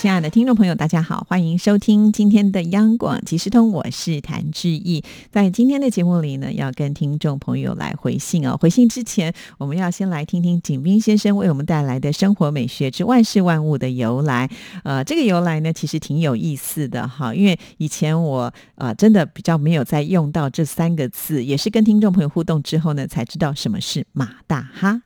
[0.00, 5.02] 亲爱的听众朋友，大家好，欢迎收听今天的央广即时通，我是谭志毅。
[5.32, 8.56] 在今天的节目里呢，要跟听众朋友来回信哦。
[8.56, 14.48] 回信之前，我们要先来听听景斌先生为我们带来的生活美学之万事万物的由来。
[14.84, 25.02] 呃，这个由来呢，其实挺有意思的哈，因为以前我呃真的比较没有在用到这三个字，也是跟听众朋友互动之后呢，才知道什么是马大哈。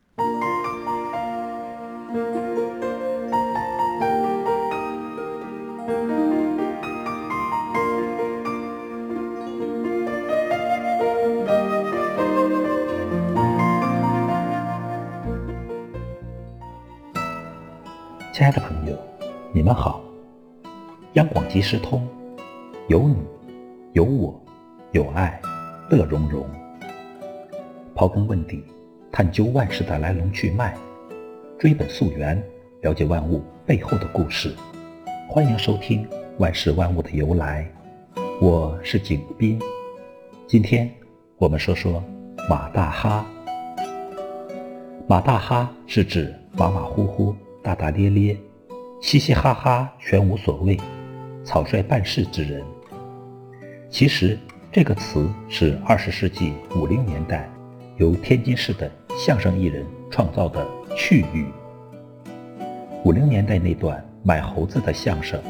[21.53, 22.08] 即时通，
[22.89, 23.14] 有你，
[23.92, 24.42] 有我，
[24.92, 25.39] 有爱，
[25.91, 26.47] 乐融融。
[27.94, 28.64] 刨根问底，
[29.12, 30.75] 探究万事的来龙去脉，
[31.59, 32.42] 追本溯源，
[32.81, 34.55] 了解万物背后的故事。
[35.28, 36.03] 欢迎收听
[36.39, 37.70] 《万事万物的由来》，
[38.41, 39.61] 我是景斌。
[40.47, 40.91] 今天
[41.37, 42.03] 我们说说
[42.48, 43.27] 马大哈。
[45.06, 47.37] 马大哈是指马马虎虎。
[47.62, 48.39] 大大咧咧，
[49.03, 50.81] 嘻嘻哈哈，全无所谓，
[51.44, 52.62] 草率办事之人。
[53.90, 54.38] 其实
[54.70, 57.48] 这个词是二十世纪五零年代
[57.96, 61.46] 由天津市的相声艺人创造的趣语。
[63.04, 65.40] 五零年代那段买猴子的相声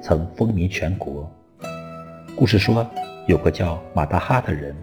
[0.00, 1.30] 曾风靡全国。
[2.34, 2.84] 故事说，
[3.26, 4.74] 有个叫马大哈的人，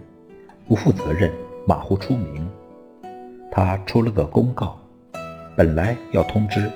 [0.66, 1.30] 不负责任，
[1.66, 2.48] 马虎出名。
[3.50, 4.78] 他出了个公告，
[5.56, 6.70] 本来要通知。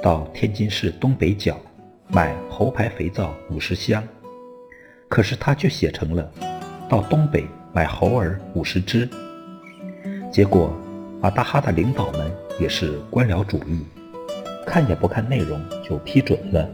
[0.00, 1.56] 到天津市东北角
[2.10, 4.02] 买猴牌肥皂五十箱，
[5.08, 6.26] 可是他却写成了
[6.88, 9.06] 到东北买猴儿五十只。
[10.32, 10.74] 结果
[11.20, 13.84] 马大哈的领导们也是官僚主义，
[14.66, 16.66] 看也不看内容就批准了。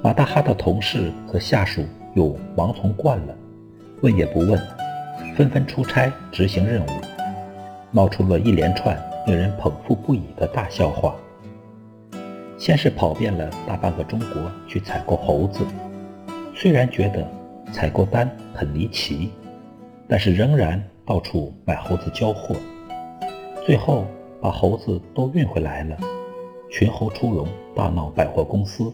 [0.00, 1.84] 马大哈的同事和下属
[2.14, 3.34] 又盲从惯了，
[4.00, 4.60] 问也不问，
[5.36, 6.88] 纷纷出差执行任务，
[7.90, 8.96] 闹出了一连串
[9.26, 11.16] 令人捧腹不已的大笑话。
[12.64, 15.66] 先是跑遍了大半个中国去采购猴子，
[16.54, 17.30] 虽然觉得
[17.70, 19.30] 采购单很离奇，
[20.08, 22.56] 但是仍然到处买猴子交货，
[23.66, 24.06] 最后
[24.40, 25.98] 把猴子都运回来了，
[26.70, 28.90] 群猴出笼，大闹百货公司。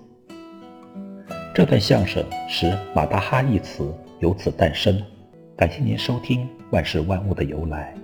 [1.54, 5.00] 这段相声使“马大哈”一词由此诞生。
[5.56, 7.94] 感谢您收听《万事万物的由来》，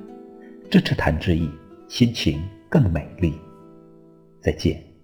[0.70, 1.50] 支持谭志毅，
[1.88, 3.34] 心情更美丽。
[4.40, 4.95] 再见。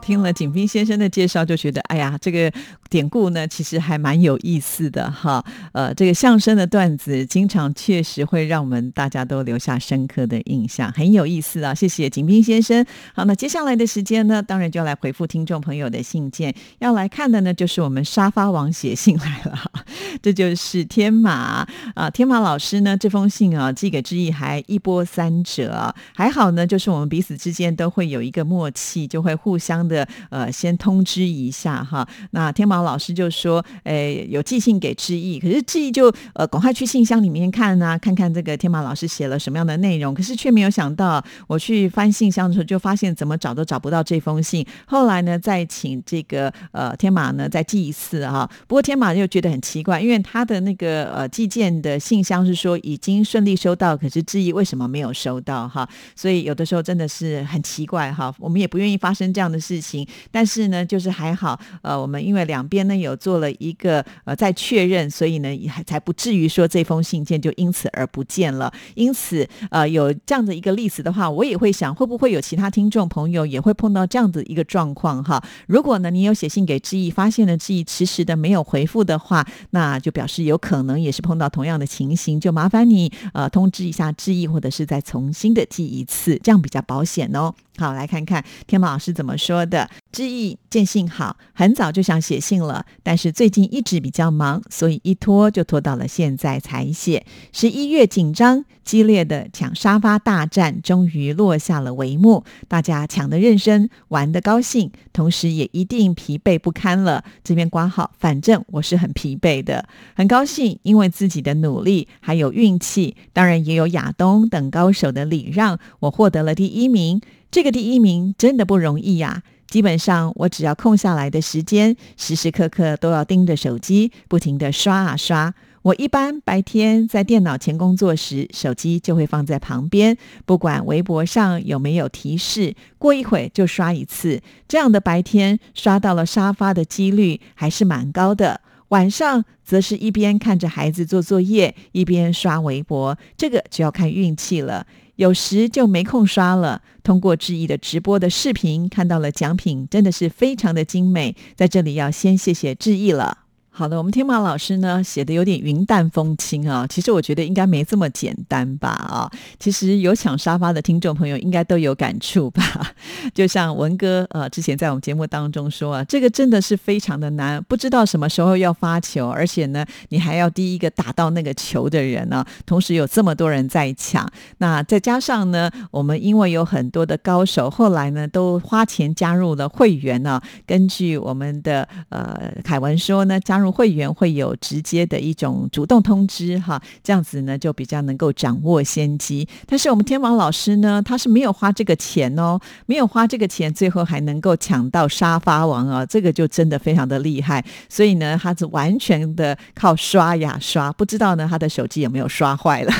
[0.00, 2.52] 听了景斌先生的介绍，就觉得哎呀，这个
[2.92, 5.42] 典故呢，其实还蛮有意思的哈。
[5.72, 11.74] 呃，这个相声的段子，经常确实会让我们大家都留下深刻的印象，很有意思啊。
[11.74, 12.84] 谢谢景斌先生。
[13.14, 16.54] 好，那接下来的时间呢，当然就要来回复听众朋友的信件。
[16.80, 19.58] 要来看的呢，就是我们沙发王写信来了，
[20.20, 30.06] 这就是天马啊，天马老师呢，这封信啊，寄给志毅还一波三折，还好呢，就是我们彼此之间都会有一个默契，就会互相的。
[30.28, 32.06] 呃，先通知一下哈。
[32.32, 40.14] 那天马老师就说，诶，有寄信给志毅，可是志毅就呃，赶快去信箱里面看啊，看看这个天马老师写了什么样的内容。
[40.14, 44.66] 可是却没有想到，我去翻信箱的时候，就发现怎么找都找不到这封信。
[44.86, 48.48] 后来呢，再请这个呃天马呢再寄一次哈。
[48.66, 55.88] 不过天马又觉得很奇怪，因为他的那个呃寄件的信箱是说已经顺利收到，可是志毅为什么没有收到哈？
[56.14, 58.34] 所以有的时候真的是很奇怪哈。
[58.38, 60.06] 我们也不愿意发生这样的事情。
[60.30, 68.72] 但是呢，就是还好，呃，我们因为两边呢有做了一个呃在确认，所以呢还才不至于说这封信件就因此而不见了。
[68.94, 75.42] 因此，呃，有这样的一个例子的话，我也会想，会不会有其他听众朋友也会碰到这样的一个状况哈？
[75.66, 87.52] 如果呢你有写信给志毅，发现了志毅迟迟的没有回复的话，那就表示有可能也是碰到同样的情形，就麻烦你呃通知一下志毅，或者是再重新的寄一次，这样比较保险哦。
[87.78, 89.72] 好，来看看天马老师怎么说的。
[89.72, 89.88] 的。
[90.12, 97.24] 志毅见信好，很早就想写信了，但是最近一直比较忙，所以一拖就拖到了现在才写。
[97.52, 107.24] 十一月紧张激烈的抢沙发大战终于落下了帷幕，大家抢得认真，玩得高兴，同时也一定疲惫不堪了。
[107.44, 117.20] 这边挂号，反正我是很疲惫的，很高兴，因为自己的努力还有运气，当然也有亚东等高手的礼让，我获得了第一名。
[117.50, 119.42] 这个第一名真的不容易呀。
[119.72, 125.54] 基本上，我只要空下来的时间，时时刻刻都要盯着手机，不停的刷啊刷。
[125.80, 134.42] 我一般白天在电脑前工作时，手机就会放在旁边，不管微博上有没有提示，过一会就刷一次。
[134.68, 138.60] 这样的白天刷到了沙发的几率还是蛮高的。
[138.92, 144.86] 晚上则是一边看着孩子做作业，一边刷微博，这个就要看运气了。
[145.16, 146.82] 有时就没空刷了。
[147.02, 151.34] 通过志毅的直播的视频，看到了奖品，真的是非常的精美。
[151.56, 153.41] 在这里要先谢谢志毅了。
[153.74, 159.30] 好的，我们天马老师呢写的有点云淡风轻啊，其实我觉得应该没这么简单吧啊。
[159.58, 162.62] 其实有抢沙发的听众朋友应该都有感触吧。
[163.32, 183.61] 就像文哥呃之前在我们节目当中说啊，这个真的是非常的难，不知道什么时候要发球，而且呢你还要第一个打到那个球的人呢，同时有这么多人在抢，那再加上呢我们因为有很多的高手，后来呢都花钱加入了会员呢，根据我们的呃凯文说呢加。
[183.62, 189.46] 入会员会有直接的一种主动通知哈，这样子呢就比较能够掌握先机。
[189.66, 197.64] 但是我们天王老师呢，他是没有花这个钱哦，没有花这个钱，最后还能够抢到沙发王啊，这个就真的非常的厉害。
[197.88, 202.92] 所以呢，他是完全的靠刷呀刷，不知道呢他的手机有没有刷坏了。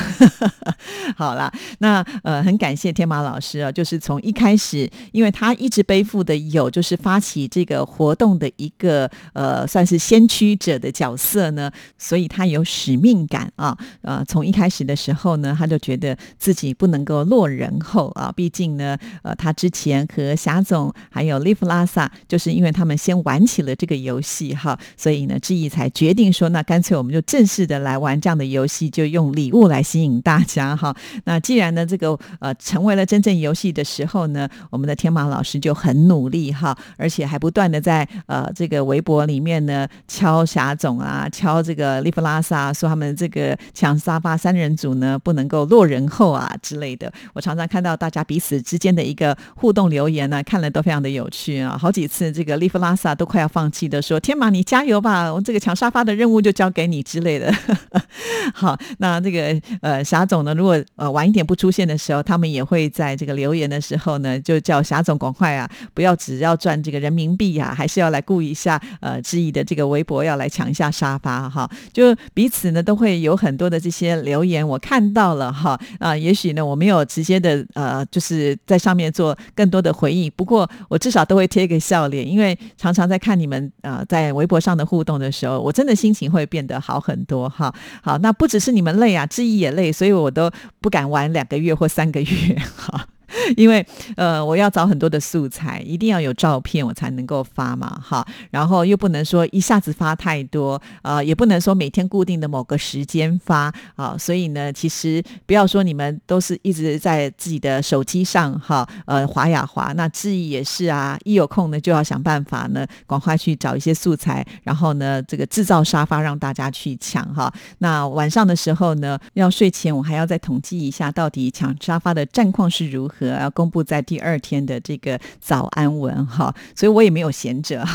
[1.17, 10.52] 好啦，那呃很感谢天马老师啊，就是从一开始，因为他一直背负的有就是发起这个活动的一个呃算是先驱。
[10.55, 30.95] 者的角色呢，所以他有使命感啊，呃，从一开始的时候呢，他就觉得自己不能够落人后啊，毕竟呢，呃，他之前和霞总还有 Live 拉萨，就是因为他们先玩起了这个游戏哈，所以呢，志毅才决定说，那干脆我们就正式的来玩这样的游戏，就用礼物来吸引大家哈。
[31.25, 40.42] 那既然呢，这个呃成为了真正游戏的时候呢，我们的天马老师就很努力哈，而且还不断的在呃这个微博里面呢敲。
[40.45, 47.11] 霞总啊，敲这个利弗拉萨，说他们这个抢沙发三人组呢，不能够落人后啊之类的。
[47.33, 51.77] 我常常看到大家彼此之间的一个互动留言呢，看了都非常的有趣啊。
[51.77, 57.49] 好几次这个利弗拉萨都快要放弃的说：“天马，你加油吧，我这个抢沙发的任务就交给你之类的。
[58.53, 70.32] ”好，那这个呃霞总呢，如果呃晚一点不出现的时候，他们也会在这个留言的时候呢，就叫霞总赶快啊，不要只要赚这个人民币呀，还是要来顾一下呃志毅的这个微博要。
[70.33, 87.73] 要来抢一下沙发哈，就彼此呢都会有很多的这些留言，我看到了哈啊，也许呢我没有直接的呃，就是在上面做更多的回应，不过我至少都会贴一个笑脸，因为常常在看你们啊在微博上的互动的时候，我真的心情会变得好很多哈。
[88.01, 90.49] 好，那不只是你们累啊，志毅也累，所以我都
[90.81, 92.27] 不敢玩两个月或三个月
[92.75, 93.07] 哈。
[93.55, 93.85] 因为
[94.15, 98.25] 呃，我要找很多的素材，一定要有照片，我才能够发嘛，哈。
[98.51, 104.15] 然后又不能说一下子发太多，呃，也不能说每天固定的某个时间发啊。
[104.17, 109.93] 所以呢，其实不要说你们都是一直在自己的手机上哈，呃，滑呀滑。
[109.93, 117.51] 那志毅也是啊，一有空呢就要想办法呢，赶快去找一些素材，然后呢，这个制造沙发让大家去抢哈。
[117.79, 123.22] 那晚上的时候呢，要睡前我还要再统计一下，到底抢沙发的战况是如何。
[123.27, 127.85] 要公布在第二天的这个早安文哈，所以我也没有闲着。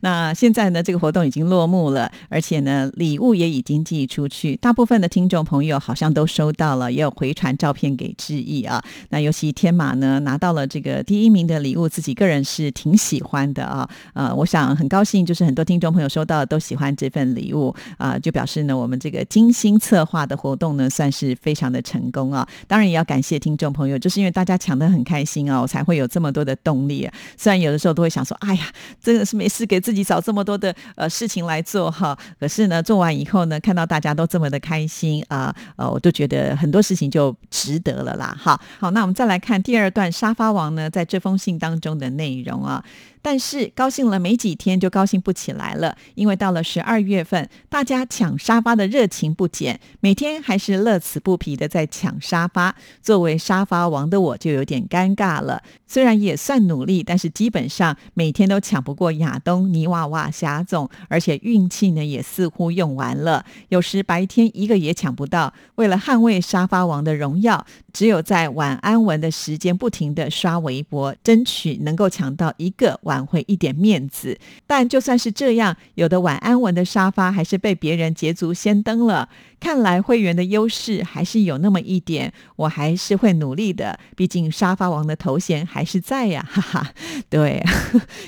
[0.00, 8.82] 那现在呢，这个活动已经落幕了，而且呢，礼物也已经寄出去，大部分的听众朋友好像都收到了，也有回传照片给志毅啊。
[9.10, 13.88] 那尤其天马呢，拿到了这个第一名的礼物，自己个人是挺喜欢的啊。
[14.14, 22.46] 呃，我想很高兴，就是很多听众朋友收到都喜欢这份礼物啊，就表示呢，我们这个精心策划的活动呢，算是非常的成功啊。
[22.66, 24.55] 当然也要感谢听众朋友，就是因为大家。
[24.56, 27.12] 抢得很开心啊，我才会有这么多的动力啊。
[27.36, 28.66] 虽然有的时候都会想说，哎呀，
[29.00, 32.16] 真的是没事给自己找这么多的呃事情来做哈。
[32.38, 38.36] 可是呢，做完以后呢，看到大家都这么的开心啊，呃，我都觉得很多事情就值得了啦。
[38.38, 42.84] 哈，好，那我们再来看第二段沙发王呢，在这封信当中的内容啊。
[43.26, 52.76] 但是高兴了没几天就高兴不起来了，因为到了十二月份，大家抢沙发的热情不减，每天还是乐此不疲的在抢沙发。
[53.02, 65.52] 作为沙发王的我就有点尴尬了，虽然也算努力，但是基本上每天都抢不过亚东、泥娃娃、霞总，而且运气呢也似乎用完了，有时白天一个也抢不到。
[65.74, 73.00] 为了捍卫沙发王的荣耀，只有在晚安文的时间不停的刷微博，争取能够抢到一个。
[73.04, 79.30] 挽回一点面子，但就算是这样，有的晚安文的沙发还是被别人捷足先登了。
[79.58, 83.98] 看来会员的优势还是有那么一点，我还是会努力的。
[84.14, 86.92] 毕竟沙发王的头衔还是在呀，哈哈。
[87.30, 87.64] 对，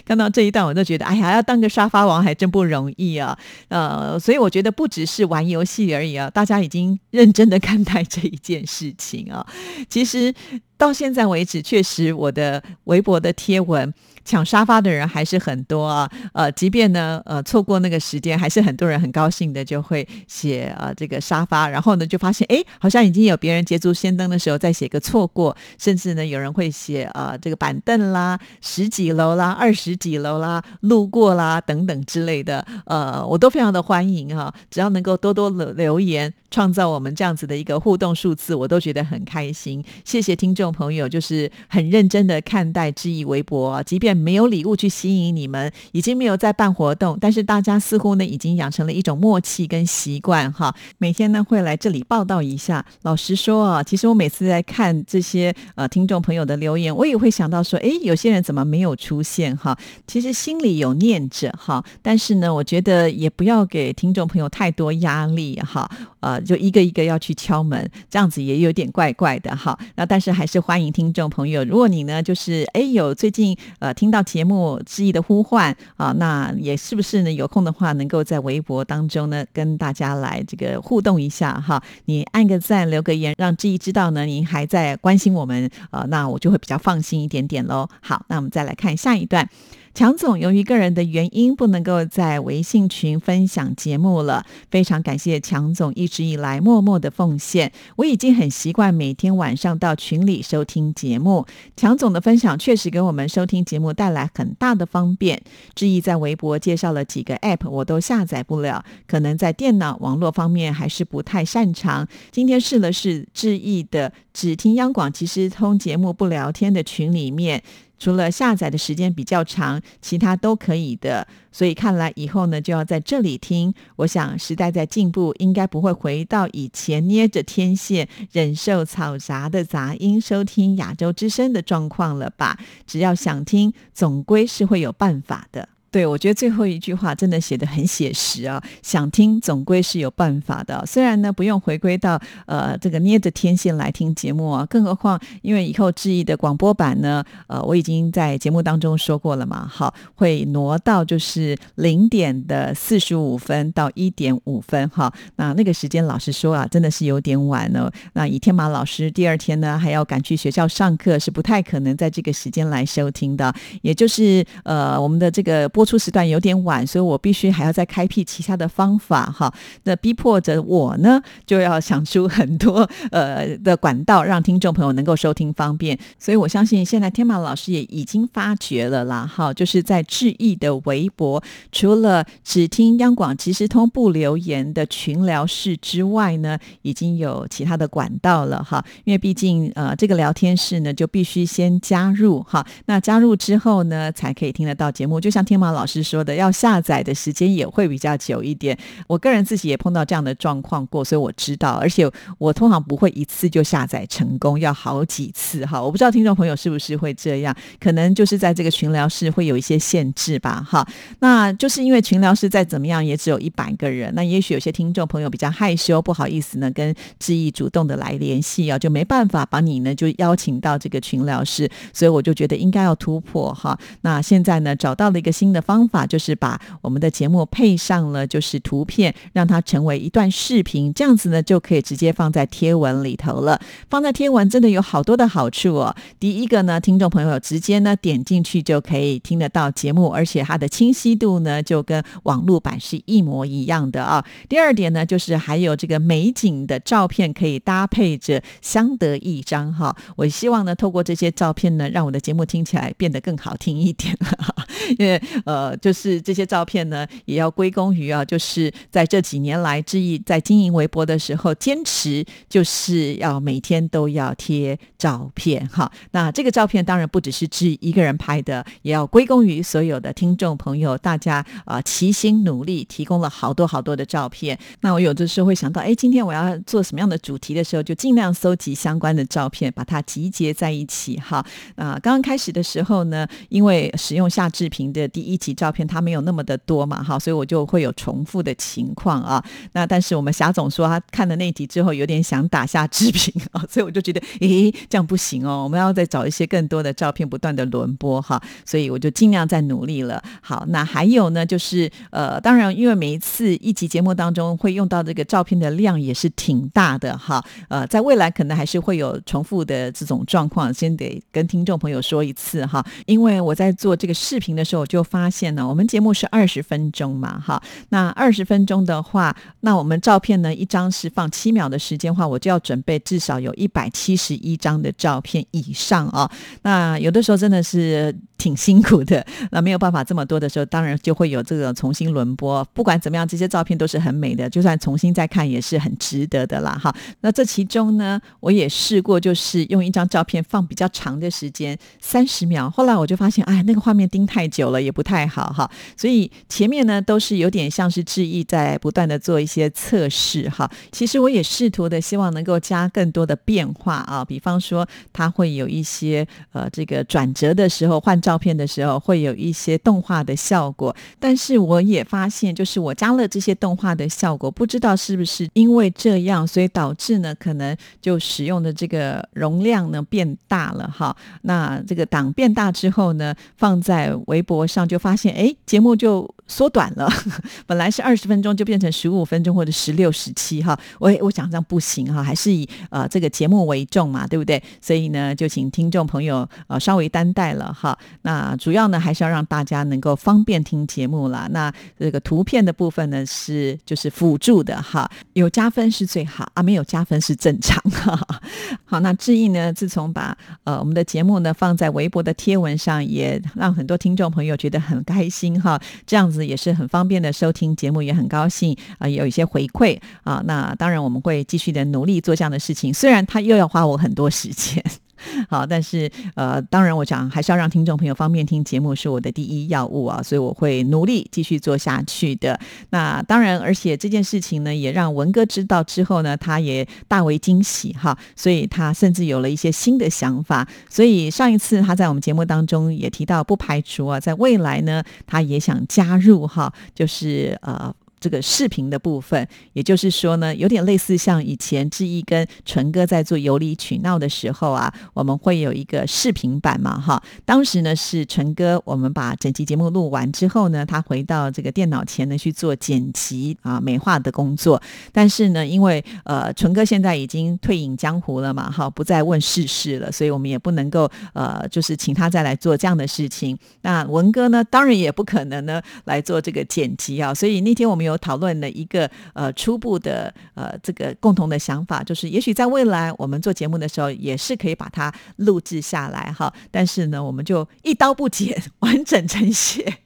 [0.07, 3.39] 看到这一段我都觉得，哎呀，要当个沙发王还真不容易啊。
[3.69, 9.47] 呃，所以我觉得不只是玩游戏而已啊，大家已经认真的看待这一件事情啊。
[9.89, 10.35] 其实
[10.77, 13.93] 到现在为止，确实我的微博的贴文。
[14.29, 39.83] 抢沙发的人还是很多啊，呃，即便呢，呃，错过那个时间，还是很多人很高兴的就会写呃这个沙发，然后呢就发现哎，好像已经有别人捷足先登的时候再写个错过，甚至呢有人会写呃这个板凳啦、十几楼啦、二十几楼啦、路过啦等等之类的，呃，我都非常的欢迎哈，只要能够多多留留言，创造我们这样子的一个互动数字，我都觉得很开心。
[40.05, 44.18] 谢谢听众朋友，就是很认真的看待知意微博，即便。
[44.19, 50.75] 没有礼物去吸引你们，已经没有在办活动，但是大家似乎呢已经养成了一种默契跟习惯哈。
[50.99, 52.85] 每天呢会来这里报道一下。
[53.03, 59.79] 老实说啊，其实我每次在看这些呃听众朋友的留言，我也会想到说，哎，有些人怎么没有出现哈？
[60.07, 65.91] 其实心里有念着哈，但是呢，我觉得也不要给听众朋友太多压力哈。
[66.19, 69.79] 呃，就一个一个要去敲门，这样子也有点怪怪的哈。
[69.95, 74.09] 那但是还是欢迎听众朋友，如果你呢就是哎有最近呃听。
[74.11, 77.31] 到节目之意的呼唤啊，那也是不是呢？
[77.31, 81.83] 有空的话，能够在微博当中呢，跟大家来这个互动一下哈。
[82.07, 87.87] 你按个赞，留个言，让志毅知道呢，您还在关心我们啊，那我就会比较放心一点点喽。
[88.01, 89.47] 好，那我们再来看下一段。
[89.95, 94.47] 强总由于个人的原因，不能够在微信群分享节目了。
[94.71, 101.47] 非常感谢强总一直以来默默的奉献，我已经很习惯每天晚上到群里收听节目。
[101.77, 105.43] 强总的分享确实给我们收听节目带来很大的方便。
[105.75, 112.07] 志毅在微博介绍了几个 App，我都下载不了，可能在电脑网络方面还是不太擅长。
[112.31, 117.63] 今天试了试志毅的只听央广即时通节目不聊天的群里面。
[117.99, 121.27] 除了下载的时间比较长，其他都可以的。
[121.51, 123.75] 所以看来以后呢，就要在这里听。
[123.97, 132.59] 我想时代在进步，应该不会回到以前捏着天线忍受嘈杂的杂音收听亚洲之声的状况了吧？
[132.87, 135.69] 只要想听，总归是会有办法的。
[135.91, 138.63] 对，我觉得最后一句话真的写的很写实啊！
[138.83, 157.91] 想听总归是有办法的，虽然呢不用回归到呃这个捏着天线来听节目啊，更何况因为以后志毅的广播版呢，呃我已经在节目当中说过了嘛，好会挪到就是零点的四十五分到一点五分哈，那那个时间老实说啊，真的是有点晚了。
[158.13, 165.67] 那以天马老师第二天呢还要赶去学校上课，是不太可能在这个时间来收听的，也就是呃我们的这个。
[165.79, 169.55] 播出时段有点晚，所以我必须还要再开辟其他的方法哈。
[169.85, 172.79] 那逼迫着我呢，就要想出很多
[173.13, 175.97] 呃的管道，让听众朋友能够收听方便。
[176.19, 188.85] 所以我相信现在天马老师也已经发觉了啦，哈，就是在致意的微博，除了只听央广即时通不留言的群聊室之外呢，已经有其他的管道了哈。
[189.05, 192.67] 因为毕竟呃这个聊天室呢，就必须先加入哈。
[192.87, 195.21] 那加入之后呢，才可以听得到节目。
[195.21, 195.68] 就像天马。
[195.73, 198.77] 老师说的，要下载的时间也会比较久一点。
[199.07, 201.75] 我个人自己也碰到这样的状况过，所以我知道。
[201.75, 205.81] 而且我通常不会一次就下载成功，要好几次哈。
[205.81, 210.87] 我不知道听众朋友是不是会这样，可能就是在这个群聊室会有一些限制吧哈。
[211.21, 221.71] 那就是因为群聊室再怎么样也只有一百个人，那也许有些听众朋友比较害羞，不好意思呢跟志毅主动的来联系啊，就没办法把你呢就邀请到这个群聊室。
[221.93, 223.79] 所以我就觉得应该要突破哈。
[224.01, 225.58] 那现在呢找到了一个新的。
[225.59, 233.61] 的方法就是把我们的节目配上了就是图片，让它成为一段视频，这样子呢就可以直接放在贴文里头了。
[233.91, 235.95] 放在贴文真的有好多的好处哦。
[236.21, 244.25] 第一个呢，听众朋友直接呢点进去就可以听得到节目，而且它的清晰度呢就跟网络版是一模一样的啊。
[244.49, 249.97] 第二点呢，就是还有这个美景的照片可以搭配着，相得益彰哈。
[250.17, 254.17] 我希望呢，透过这些照片呢，让我的节目听起来变得更好听一点。
[254.99, 265.91] 因为呃，就是这些照片呢，也要归功于啊，就是在这几年来，志毅在经营微博的时候，坚持就是要每天都要贴照片哈。
[266.11, 274.59] 那这个照片当然不只是志毅一个人拍的，也要归功于所有的听众朋友，大家啊齐心努力，提供了好多好多的照片。
[274.83, 281.39] 那我有的时候会想到，哎，今天我要做什么样的主题的时候，就尽量搜集相关的照片，把它集结在一起哈。
[281.77, 289.43] 啊，刚刚开始的时候呢，因为使用夏志平的第一集照片，它没有那么的多嘛，哈，所以我就会有重复的情况啊。
[289.73, 298.43] 那但是我们霞总说他看了那集之后，有点想打下制屏啊， 所以我就觉得，诶，这样不行哦，我们要再找一些更多的照片，不断的轮播哈。
[298.67, 300.23] 所以我就尽量在努力了。
[300.43, 307.45] 好，那还有呢，就是呃，当然，因为每一次一集节目当中会用到这个照片的量也是挺大的哈。
[307.69, 326.31] 呃，在未来可能还是会有重复的这种状况，先得跟听众朋友说一次哈，因为我在做这个视频的时候，我就发现呢，我们节目是二十分钟嘛，哈，那二十分钟的话，那我们照片呢，一张是放七秒的时间话，我就要准备至少有一百七十一张的照片以上啊。
[326.63, 332.65] 那有的时候真的是挺辛苦的，那没有办法这么多的时候，当然就会有这个重新轮播。
[332.73, 336.95] 不管怎么样，这些照片都是很美的，就算重新再看也是很值得的啦，哈。
[337.21, 345.69] 那这其中呢，我也试过，就是用一张照片放比较长的时间，三十秒，后来我就发现，哎，那个画面盯太久了也不太好哈。
[345.97, 350.71] 所以前面呢都是有点像是致意在不断的做一些测试哈。
[350.93, 371.17] 其实我也试图的希望能够加更多的变化啊，比方说它会有一些呃这个转折的时候换照片的时候会有一些动画的效果，但是我也发现就是我加了这些动画的效果，不知道是不是因为这样，所以导致呢可能就使用的这个容量呢变大了哈。
[371.41, 377.11] 那这个档变大之后呢，放在微博上就发现，哎，节目就缩短了，
[377.67, 380.79] 本来是二十分钟就变成十五分钟或者十六、十七哈。
[380.99, 384.63] 我我想这样不行哈，还是以呃这个节目为重嘛，对不对？
[384.83, 387.99] 所以呢，就请听众朋友呃稍微担待了哈。
[388.29, 391.49] 那主要呢还是要让大家能够方便听节目啦。
[391.51, 398.21] 那这个图片的部分呢是就是辅助的哈，有加分是最好啊，没有加分是正常哈。
[398.85, 405.81] 好，那志毅呢，自从把呃我们的节目呢放在微博的贴文上，也让很多听众朋友觉得很开心哈。
[406.07, 410.43] 这样子也是很方便的收听节目，也很高兴啊，有一些回馈啊。
[410.45, 414.85] 那当然我们会继续的努力做这样的事情，虽然他又要花我很多时间。
[415.49, 422.59] 好，但是呃，当然，我想还是要让听众朋友方便听节目是我的第一要务啊，所以我会努力继续做下去的。
[422.91, 430.67] 那当然，而且这件事情呢，也让文哥知道之后呢，他也大为惊喜哈，所以他甚至有了一些新的想法。
[430.89, 437.95] 所以上一次他在我们节目当中也提到，不排除啊，在未来呢，他也想加入哈，就是呃。
[438.21, 447.23] 这个视频的部分，也就是说呢，有点类似像以前志毅跟纯哥在做有理取闹的时候啊，我们会有一个视频版嘛，哈。
[447.45, 454.81] 当时呢是纯哥，我们把整集节目录完之后呢，他回到这个电脑前呢去做剪辑啊美化的工作。
[455.13, 463.57] 但是呢，因为呃纯哥现在已经退隐江湖了嘛，哈，不再问世事了，所以我们也不能够呃就是请他再来做这样的事情。
[463.83, 476.53] 那文哥呢，当然也不可能呢来做这个剪辑啊，所以那天我们有讨论了一个呃初步的呃这个共同的想法，就是也许在未来我们做节目的时候，也是可以把它录制下来哈。
[476.71, 479.99] 但是呢，我们就一刀不剪， 完整呈现。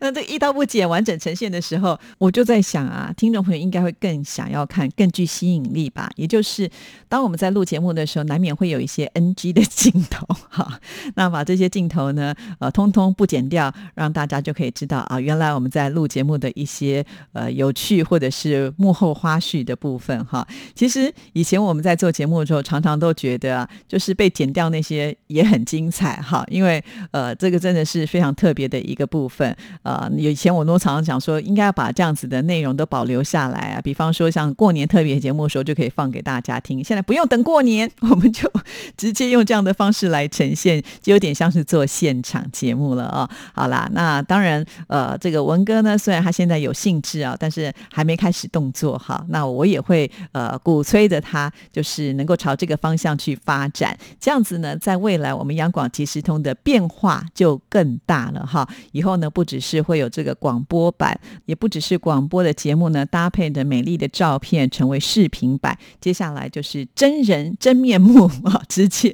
[0.00, 6.10] 那这一刀不剪完整呈现的时候，我就在想啊，听众朋友应该会更想要看，更具吸引力吧。
[6.16, 6.68] 也就是
[7.08, 10.80] 当我们在录节目的时候，难免会有一些 NG 的镜头哈。
[11.14, 20.46] 那把这些镜头呢，呃，通通不剪掉，让大家就可以知道啊，原来我们在录节目的一些呃有趣或者是幕后花絮的部分哈。
[20.74, 29.54] 其实以前我们在做节目的时候，常常都觉得啊，就是被剪掉那些也很精彩哈，因为呃，这个真的是非常特别的一个部分。
[29.82, 33.80] 呃，以前我都常常讲说，应该要把这样子的内容都保留下来啊。
[33.80, 36.82] 比方说，像过年特别节目的时候，就可以放给大家听。
[36.82, 38.50] 现在不用等过年，我们就
[38.96, 43.28] 直接用这样的方式来呈现，就有点像是做现场节目了啊。
[43.54, 49.24] 好啦，那当然，呃，这个文哥呢，虽然他现在有兴致啊，但是还没开始动作哈。
[49.28, 53.96] 那我也会呃鼓吹着他，就是能够朝这个方向去发展。
[54.20, 58.68] 这样子呢，在未来我们央广即时通的变化就更大了哈。
[58.92, 65.76] 以后呢，不只是是会有这个广播版，也不只是广播的节目呢，搭配的美丽的照片成为视频版。
[66.00, 69.10] 接下来就是真人真面目 啊，直接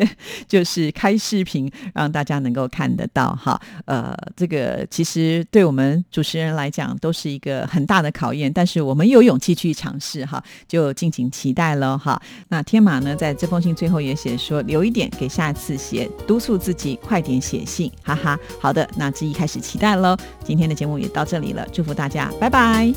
[0.48, 3.60] 就是开视频，让大家能够看得到哈。
[3.84, 12.20] 呃，这个其实对我们主持人来讲都是一个很大的考验，但是我们有勇气去尝试哈，就敬请期待喽哈。
[12.48, 18.38] 那天马呢，在这封信最后也写说，留一点给下次写，督促自己快点写信，哈哈。
[18.60, 20.16] 好的，那志毅开始期待喽。
[20.48, 22.90] 今天的节目也到这里了，祝福大家，拜拜。